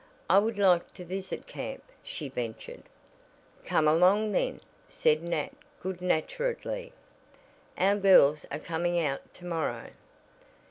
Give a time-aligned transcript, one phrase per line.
[0.31, 2.81] "I would like to visit camp," she ventured.
[3.65, 6.91] "Come along then," said Nat good naturedly,
[7.77, 9.91] "Our girls are coming out to morrow."